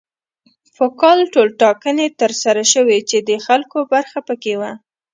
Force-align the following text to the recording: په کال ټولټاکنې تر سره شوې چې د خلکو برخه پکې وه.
په 0.75 0.85
کال 1.01 1.19
ټولټاکنې 1.33 2.07
تر 2.19 2.31
سره 2.43 2.61
شوې 2.73 2.99
چې 3.09 3.17
د 3.29 3.31
خلکو 3.45 3.77
برخه 3.93 4.19
پکې 4.27 4.53
وه. 4.59 4.71